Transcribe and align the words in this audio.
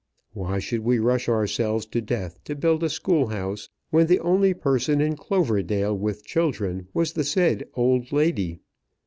Why 0.33 0.57
should 0.57 0.79
we 0.79 0.97
rush 0.97 1.29
ourselves 1.29 1.85
to 1.85 2.01
death 2.01 2.43
to 2.45 2.55
build 2.55 2.81
a 2.81 2.89
school 2.89 3.27
house 3.27 3.69
when 3.91 4.07
the 4.07 4.19
only 4.21 4.51
person 4.55 4.99
in 4.99 5.15
Cloverdale 5.15 5.95
with 5.95 6.25
children 6.25 6.87
was 6.91 7.13
the 7.13 7.23
said 7.23 7.67
old 7.75 8.11
lady? 8.11 8.61